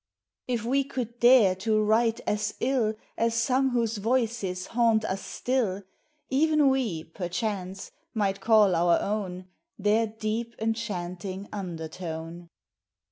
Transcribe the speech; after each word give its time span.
If 0.47 0.65
we 0.65 0.83
could 0.83 1.19
dare 1.19 1.53
to 1.57 1.79
write 1.79 2.21
as 2.25 2.55
ill 2.59 2.95
As 3.19 3.35
some 3.35 3.69
whose 3.69 3.97
voices 3.97 4.65
haunt 4.73 5.05
us 5.05 5.23
still, 5.23 5.83
Even 6.31 6.69
we, 6.69 7.03
perchance, 7.03 7.91
might 8.15 8.41
call 8.41 8.73
our 8.73 8.99
own 8.99 9.45
Their 9.77 10.07
deep 10.07 10.55
enchanting 10.57 11.49
undertone. 11.53 12.49